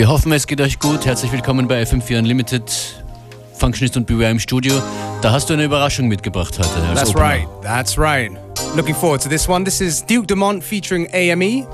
[0.00, 1.04] Wir hoffen, es geht euch gut.
[1.04, 2.62] Herzlich willkommen bei FM4 Unlimited.
[3.52, 4.80] Functionist und Beware im Studio.
[5.20, 6.70] Da hast du eine Überraschung mitgebracht heute.
[6.94, 7.22] That's Opener.
[7.22, 8.32] right, that's right.
[8.74, 9.62] Looking forward to this one.
[9.62, 11.66] This is Duke Dumont featuring AME.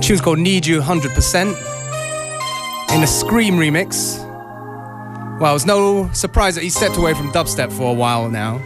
[0.00, 1.54] tune's called Need You 100%
[2.92, 4.18] in a Scream remix.
[5.38, 8.60] Well, it's no surprise that he stepped away from dubstep for a while now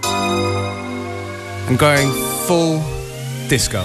[1.68, 2.10] and going
[2.46, 2.82] full
[3.48, 3.84] disco.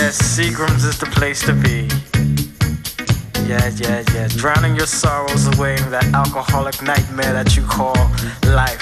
[0.00, 1.84] Yes, Seagram's is the place to be.
[3.46, 4.28] Yeah, yeah, yeah.
[4.28, 7.94] Drowning your sorrows away in that alcoholic nightmare that you call
[8.48, 8.80] life.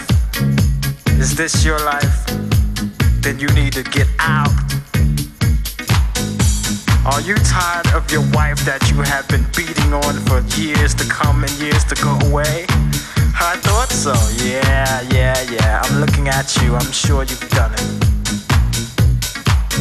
[1.19, 2.25] Is this your life?
[3.21, 4.55] Then you need to get out.
[7.05, 11.05] Are you tired of your wife that you have been beating on for years to
[11.09, 12.65] come and years to go away?
[13.35, 14.15] I thought so.
[14.39, 15.83] Yeah, yeah, yeah.
[15.83, 16.77] I'm looking at you.
[16.77, 17.98] I'm sure you've done it.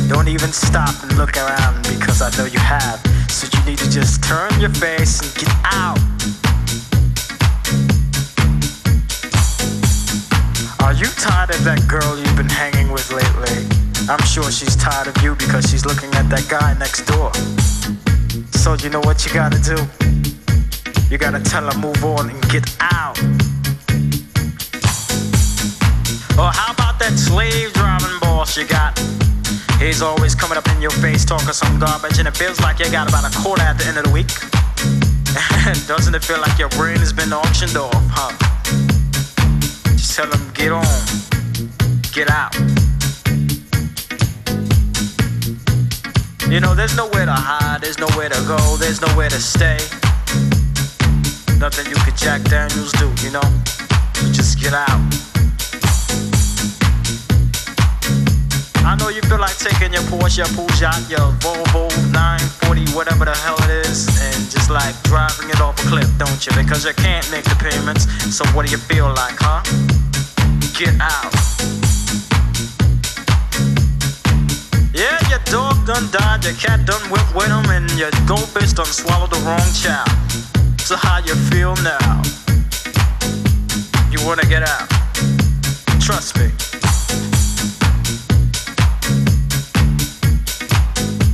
[0.08, 3.00] Don't even stop and look around because I know you have.
[3.30, 6.00] So you need to just turn your face and get out.
[10.80, 13.68] Are you tired of that girl you've been hanging with lately?
[14.10, 17.34] I'm sure she's tired of you because she's looking at that guy next door.
[18.58, 19.76] So you know what you gotta do?
[21.12, 23.20] You gotta tell her move on and get out.
[26.40, 29.17] Or how about that slave driving boss you got?
[29.80, 32.92] He's always coming up in your face talking some garbage, and it feels like you
[32.92, 34.28] got about a quarter at the end of the week.
[35.88, 38.34] Doesn't it feel like your brain has been auctioned off, huh?
[39.92, 40.84] Just tell him, get on,
[42.12, 42.56] get out.
[46.50, 49.78] You know, there's nowhere to hide, there's nowhere to go, there's nowhere to stay.
[51.60, 53.42] Nothing you could Jack Daniels do, you know?
[54.34, 55.27] Just get out.
[58.88, 63.36] I know you feel like taking your Porsche, your Peugeot, your Volvo 940, whatever the
[63.36, 66.56] hell it is, and just like driving it off a cliff, don't you?
[66.56, 68.08] Because you can't make the payments.
[68.34, 69.60] So what do you feel like, huh?
[70.72, 71.36] Get out.
[74.96, 78.88] Yeah, your dog done died, your cat done went with him, and your goldfish done
[78.88, 80.08] swallowed the wrong child.
[80.80, 82.24] So how you feel now?
[84.08, 84.88] You wanna get out?
[86.00, 86.77] Trust me.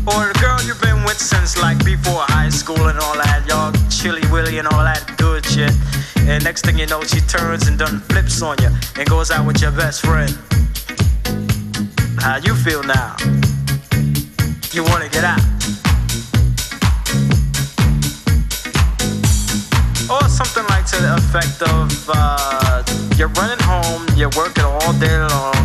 [0.06, 3.72] Or the girl you've been with since like before high school and all that, y'all
[3.88, 5.72] chilly willy and all that good shit.
[6.28, 8.68] And next thing you know, she turns and done flips on you
[8.98, 10.30] and goes out with your best friend.
[12.20, 13.16] How you feel now?
[14.76, 15.40] You wanna get out?
[20.12, 22.84] Or something like to the effect of uh,
[23.16, 25.56] you're running home, you're working all day long,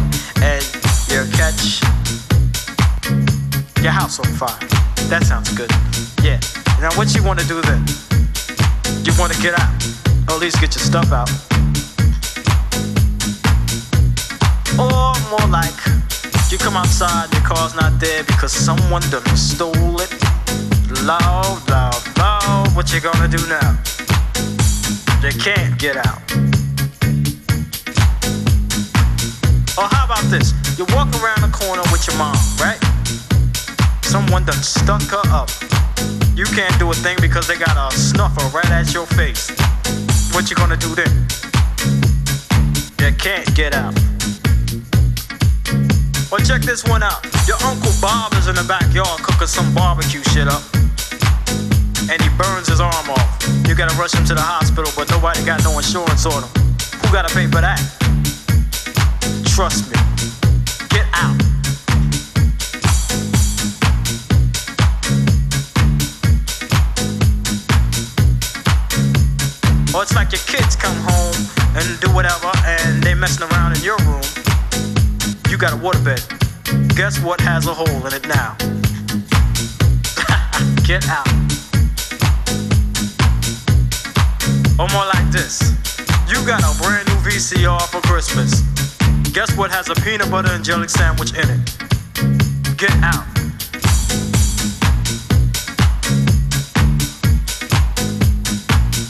[0.42, 0.62] and
[1.10, 1.82] you catch
[3.88, 4.68] your house on fire.
[5.08, 5.70] That sounds good.
[6.20, 6.38] Yeah.
[6.78, 7.80] Now what you wanna do then?
[9.00, 9.72] You wanna get out.
[10.28, 11.32] Or at least get your stuff out.
[14.76, 15.80] Or more like
[16.52, 20.12] you come outside, your car's not there because someone done stole it.
[21.00, 22.68] Loud, loud, loud.
[22.76, 23.70] What you gonna do now?
[25.24, 26.20] You can't get out.
[29.80, 30.52] Or how about this?
[30.76, 32.97] You walk around the corner with your mom, right?
[34.08, 35.50] Someone done stuck her up.
[36.34, 39.50] You can't do a thing because they got a snuffer right at your face.
[40.32, 41.12] What you gonna do then?
[43.04, 43.92] You can't get out.
[46.32, 47.22] Or check this one out.
[47.46, 50.62] Your Uncle Bob is in the backyard cooking some barbecue shit up.
[52.08, 53.28] And he burns his arm off.
[53.68, 56.50] You gotta rush him to the hospital, but nobody got no insurance on him.
[57.04, 57.76] Who gotta pay for that?
[59.44, 60.07] Trust me.
[69.98, 71.34] Or it's like your kids come home
[71.74, 74.22] and do whatever and they messing around in your room.
[75.50, 76.22] You got a waterbed.
[76.94, 78.54] Guess what has a hole in it now?
[80.86, 81.26] Get out.
[84.78, 85.74] Or more like this.
[86.30, 88.62] You got a brand new VCR for Christmas.
[89.32, 91.58] Guess what has a peanut butter and jelly sandwich in it?
[92.78, 93.26] Get out.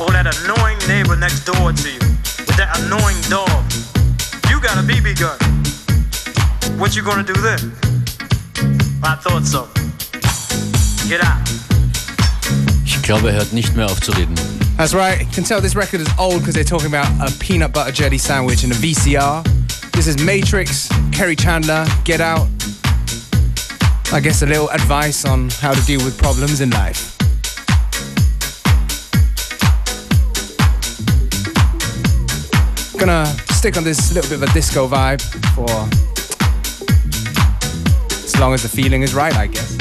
[0.01, 2.01] Or that annoying neighbor next door to you
[2.48, 3.62] with that annoying dog.
[4.48, 5.38] You got a BB gun.
[6.79, 7.72] What you gonna do then?
[9.05, 9.68] I thought so.
[11.07, 11.46] Get out.
[12.87, 14.35] Ich glaube, er hört nicht mehr auf zu reden.
[14.79, 15.20] That's right.
[15.20, 18.18] You can tell this record is old because they're talking about a peanut butter jelly
[18.18, 19.44] sandwich and a VCR.
[19.92, 22.48] This is Matrix, Kerri Chandler, Get Out.
[24.11, 27.08] I guess a little advice on how to deal with problems in life.
[32.99, 35.23] Gonna stick on this little bit of a disco vibe
[35.55, 35.71] for
[38.25, 39.77] as long as the feeling is right, I guess.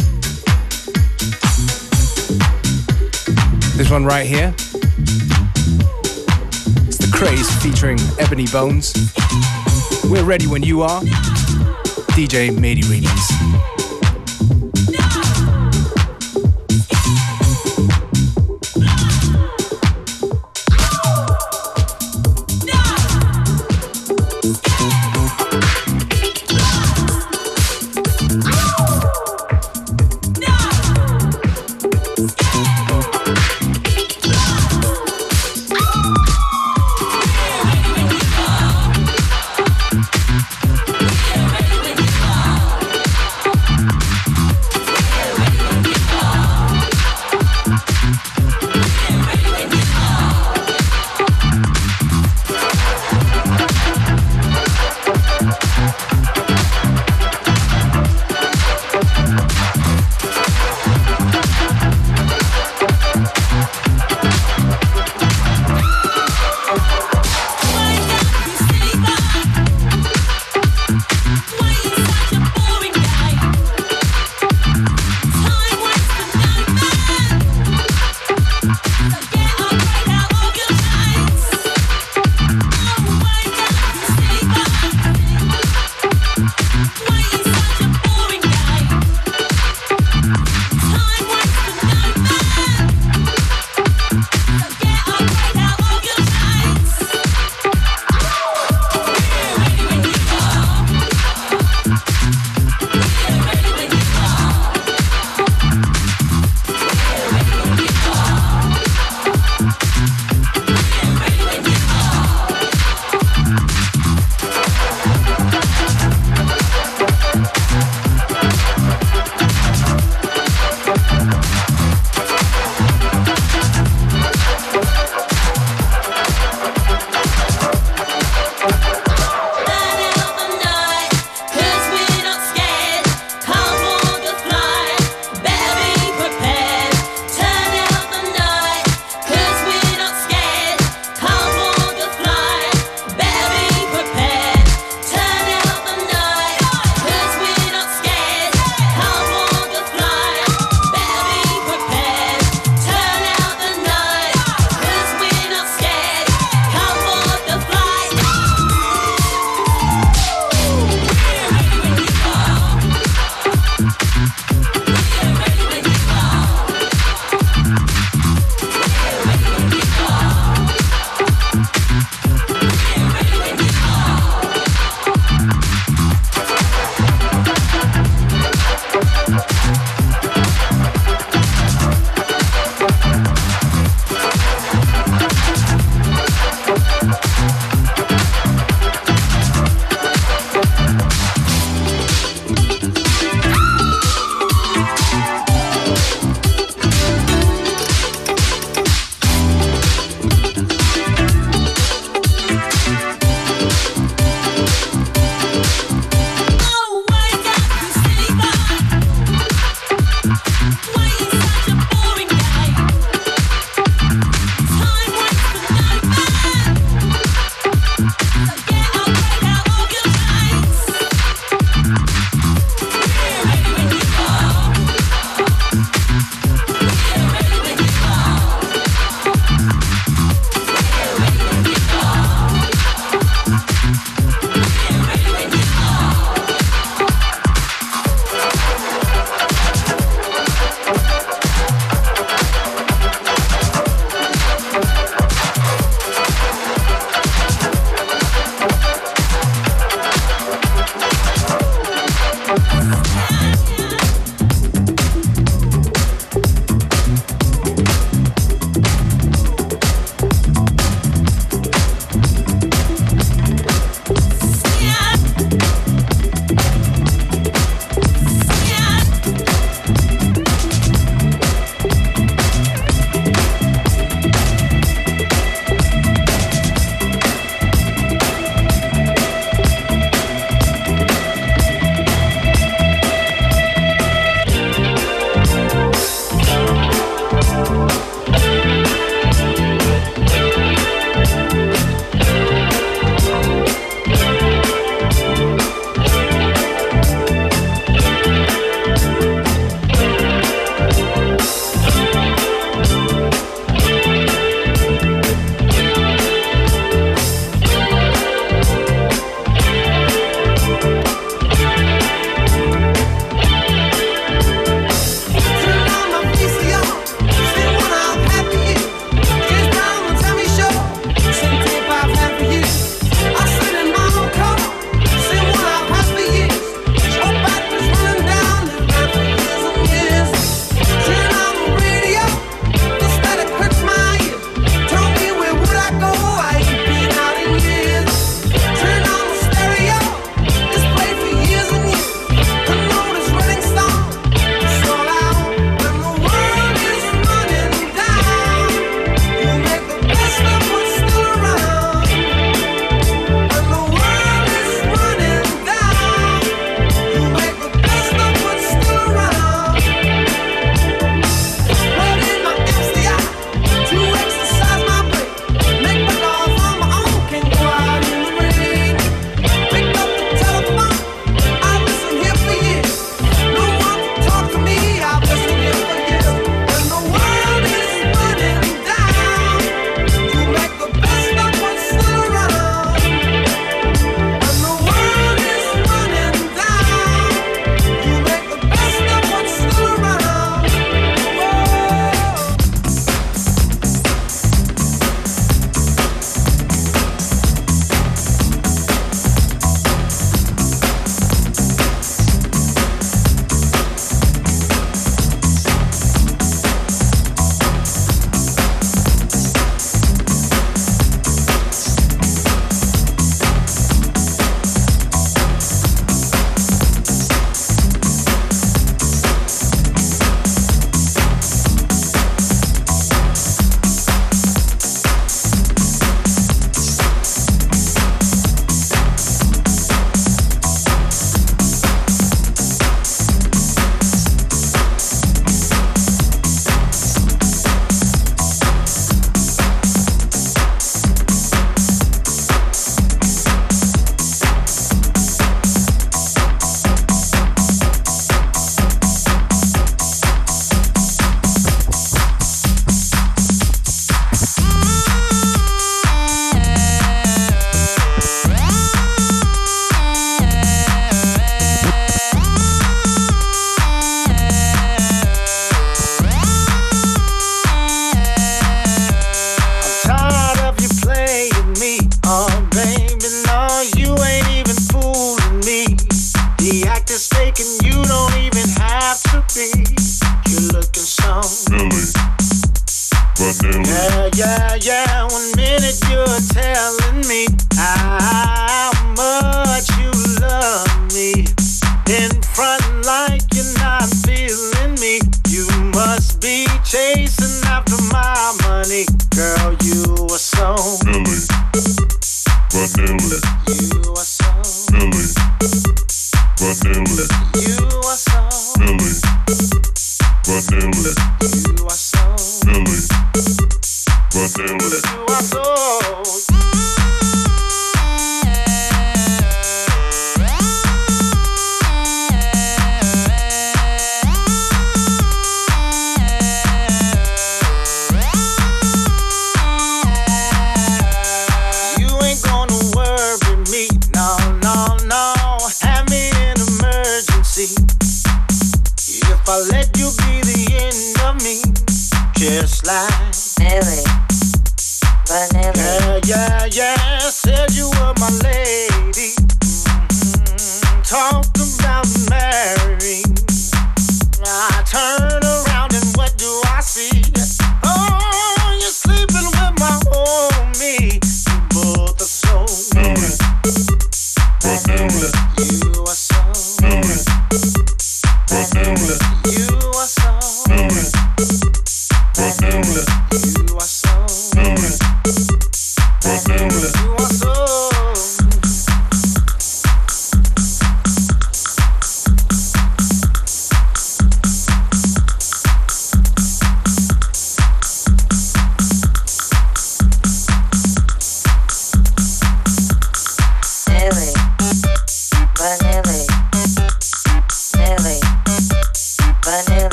[3.76, 4.54] This one right here.
[6.86, 8.94] It's The Craze featuring Ebony Bones.
[10.04, 11.02] We're ready when you are.
[12.14, 13.77] DJ Mady Radiance.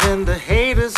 [0.00, 0.94] and the haters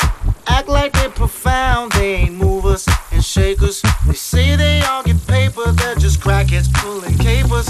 [0.47, 1.93] act like they profound.
[1.93, 3.83] They ain't movers and shakers.
[4.07, 7.69] They say they all get paper, they're just crackheads pulling capers.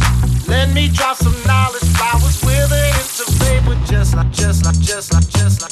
[0.49, 3.75] Let me drop some knowledge, flowers withering into paper.
[3.87, 5.64] just like, just like, just like, just like.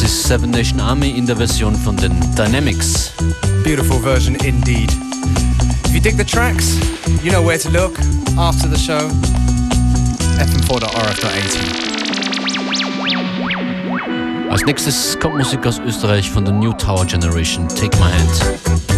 [0.00, 3.12] Seven Nation Army in der Version von den Dynamics.
[3.62, 4.90] Beautiful version indeed.
[5.84, 6.78] If you dig the tracks,
[7.22, 7.98] you know where to look
[8.38, 9.10] after the show.
[10.38, 11.58] fm4.orf.at.
[14.50, 17.68] Als nächstes kommt Musik aus Österreich von der New Tower Generation.
[17.68, 18.91] Take my hand.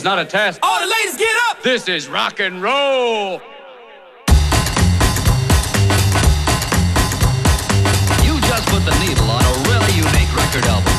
[0.00, 0.58] Is not a test.
[0.62, 1.62] All the ladies get up!
[1.62, 3.42] This is rock and roll.
[8.24, 10.94] You just put the needle on a really unique record album.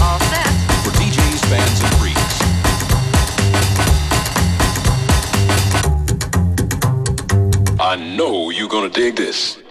[0.00, 0.52] All set.
[0.82, 2.36] For DJs, fans, and freaks.
[7.78, 9.61] I know you're gonna dig this.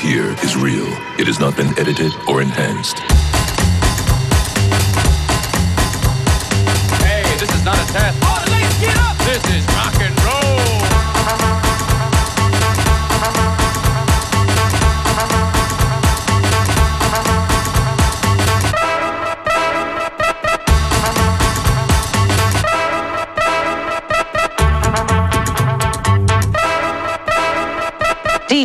[0.00, 0.88] Hear is real.
[1.18, 3.29] It has not been edited or enhanced.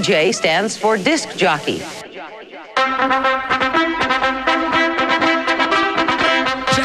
[0.05, 1.79] DJ stands for disc jockey.
[1.79, 1.97] Check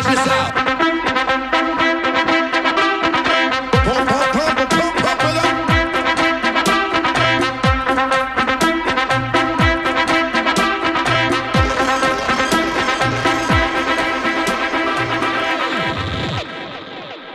[0.07, 0.57] this out.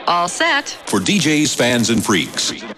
[0.08, 0.70] All set.
[0.88, 2.75] For DJs, fans, and freaks.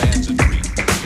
[0.00, 0.99] DJs, fans, and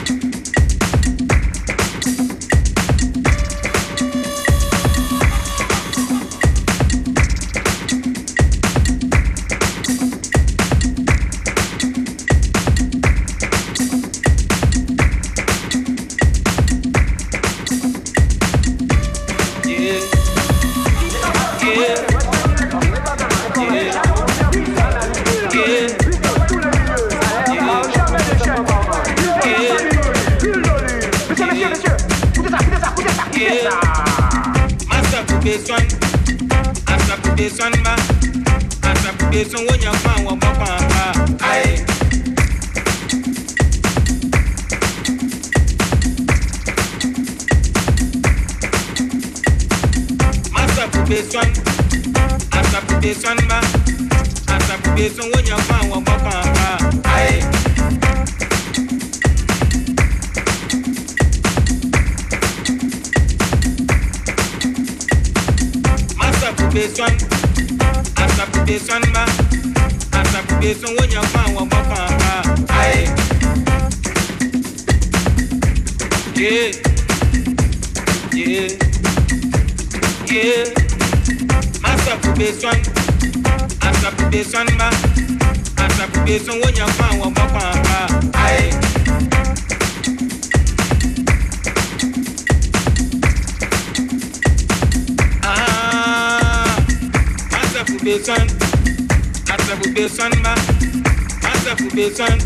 [101.95, 102.37] masturbation,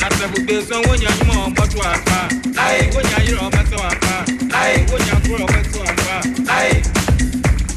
[0.00, 0.80] masturbation.
[0.88, 2.90] When you know what to apa, aye.
[2.94, 4.86] When you hear about to apa, aye.
[4.90, 6.16] When you grow about to apa,
[6.48, 6.80] aye.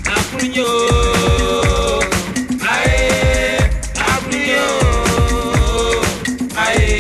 [0.07, 0.71] Apunyo,
[2.63, 3.69] aye.
[3.99, 4.65] Apunyo,
[6.55, 6.99] aye.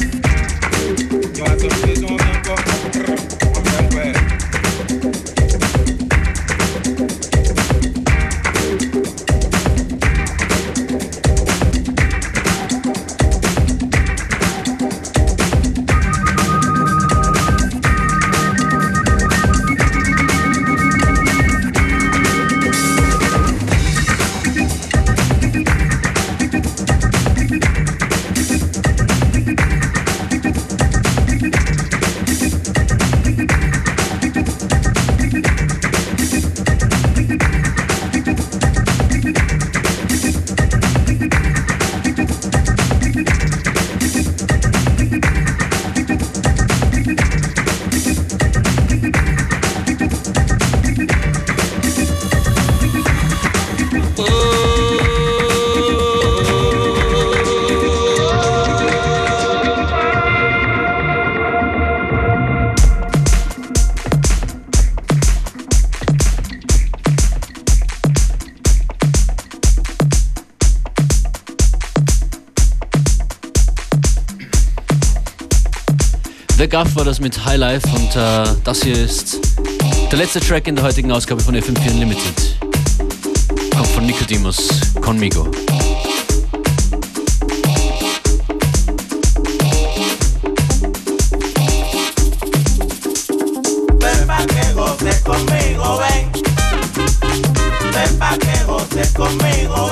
[76.63, 79.37] The Gaff war das mit High Life und äh, das hier ist
[80.09, 82.57] der letzte Track in der heutigen Ausgabe von FM4 Unlimited.
[83.75, 84.69] Kommt von Nicodemus
[85.01, 85.51] Conmigo.
[95.25, 96.31] Conmigo, ven.
[97.91, 99.82] Ven pa' que goces conmigo,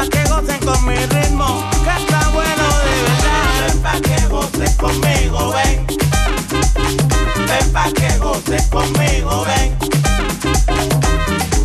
[0.00, 3.66] Pa' que gocen con mi ritmo, que está bueno de verdad.
[3.66, 5.86] Ven pa' que goces conmigo, ven.
[7.46, 9.76] Ven pa' que goces conmigo, ven.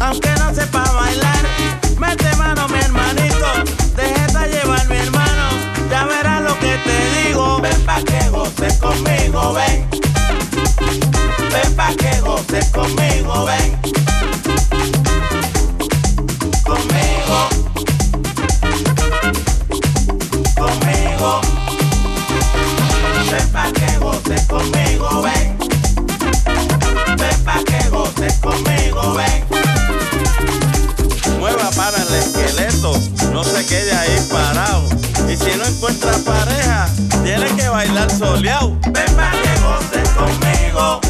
[0.02, 1.46] Aunque no sepa bailar,
[1.98, 3.48] mete mano mi hermanito.
[3.96, 5.48] Déjate llevar mi hermano,
[5.90, 7.62] ya verás lo que te digo.
[7.62, 9.88] Ven pa' que goces conmigo, ven.
[11.54, 13.85] Ven pa' que goces conmigo, ven.
[35.88, 36.90] Encuentra pareja,
[37.24, 38.76] tiene que bailar soleado.
[38.86, 41.05] Ven pa' que goces conmigo.